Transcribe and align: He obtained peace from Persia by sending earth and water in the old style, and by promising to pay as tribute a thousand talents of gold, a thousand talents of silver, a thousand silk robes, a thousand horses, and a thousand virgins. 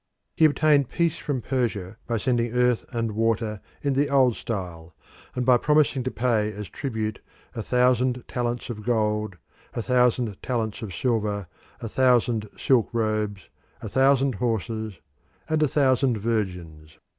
He 0.35 0.45
obtained 0.45 0.89
peace 0.89 1.17
from 1.19 1.43
Persia 1.43 1.95
by 2.07 2.17
sending 2.17 2.53
earth 2.53 2.85
and 2.91 3.11
water 3.11 3.61
in 3.83 3.93
the 3.93 4.09
old 4.09 4.35
style, 4.35 4.95
and 5.35 5.45
by 5.45 5.57
promising 5.57 6.01
to 6.01 6.09
pay 6.09 6.51
as 6.51 6.67
tribute 6.69 7.19
a 7.53 7.61
thousand 7.61 8.23
talents 8.27 8.71
of 8.71 8.83
gold, 8.83 9.37
a 9.75 9.81
thousand 9.83 10.41
talents 10.41 10.81
of 10.81 10.91
silver, 10.95 11.45
a 11.81 11.87
thousand 11.87 12.49
silk 12.57 12.89
robes, 12.91 13.47
a 13.79 13.87
thousand 13.89 14.33
horses, 14.33 14.95
and 15.47 15.61
a 15.61 15.67
thousand 15.67 16.17
virgins. 16.17 16.97